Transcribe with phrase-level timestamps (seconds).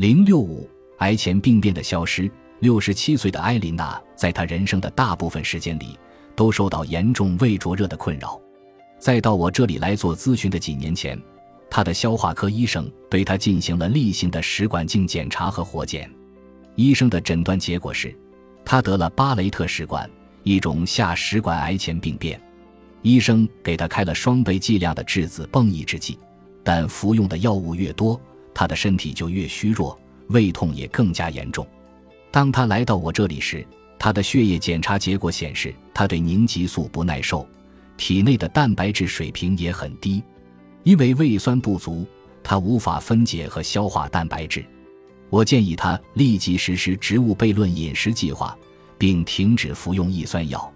[0.00, 0.66] 零六五，
[1.00, 2.32] 癌前病变的消失。
[2.60, 5.98] 六十七岁的埃琳娜，在她人生的大部分时间里，
[6.34, 8.40] 都受到严重胃灼热的困扰。
[8.98, 11.20] 再到我这里来做咨询的几年前，
[11.68, 16.10] 她的消化科医生对她进行了例行的食管镜检查和活检。
[16.76, 18.16] 医生的诊断结果是，
[18.64, 20.10] 她得了巴雷特食管，
[20.44, 22.40] 一种下食管癌前病变。
[23.02, 26.18] 医生给她开了双倍剂量的质子泵抑制剂，
[26.64, 28.18] 但服用的药物越多，
[28.60, 31.66] 他的身体就越虚弱，胃痛也更加严重。
[32.30, 33.66] 当他来到我这里时，
[33.98, 37.48] 他的血液检查结果显示，他对凝集素不耐受，
[37.96, 40.22] 体内的蛋白质水平也很低。
[40.82, 42.06] 因为胃酸不足，
[42.42, 44.62] 他无法分解和消化蛋白质。
[45.30, 48.54] 我建议他立即实施植物悖论饮食计划，
[48.98, 50.70] 并停止服用抑酸药。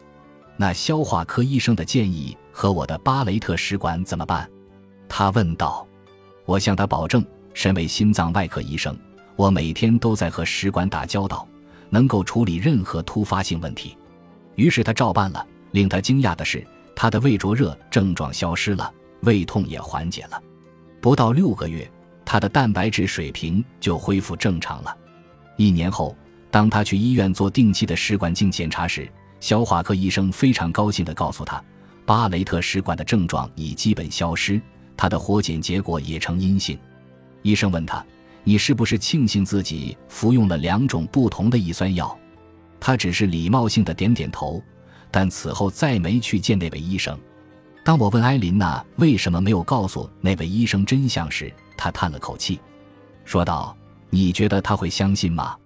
[0.57, 4.51] 那消化科医生的建议和我的巴雷特食管怎么办？
[5.07, 5.87] 他问道。
[6.47, 8.95] 我向他保证，身为心脏外科医生。
[9.37, 11.49] 我每天都在和食管打交道，
[11.89, 13.97] 能够处理任何突发性问题。
[14.57, 15.47] 于是他照办了。
[15.73, 18.89] 令他惊讶的是，他的胃灼热症状消失了，
[19.23, 20.41] 胃痛也缓解了。
[21.01, 21.91] 不到六个月，
[22.25, 24.97] 他的蛋白质水平就恢复正常了。
[25.57, 26.17] 一年后，
[26.49, 31.61] 当他去医院做定期的食管镜检查时，消化科医生非常高兴地告诉他，
[32.07, 34.61] 巴雷特食管的症状已基本消失，
[34.97, 36.79] 他的活检结果也呈阴性。
[37.45, 38.05] 医生问他。
[38.47, 42.15] 你是不是庆幸自己服用了两种不同的乙酸药？
[42.79, 44.63] 他只是礼貌性的点点头，
[45.11, 47.19] 但此后再没去见那位医生。
[47.83, 52.61] 当我问埃琳娜为什么没有告诉那位医生真相时，她叹了口气，
[53.25, 53.75] 说道
[54.11, 55.57] ：“你觉得他会相信吗？”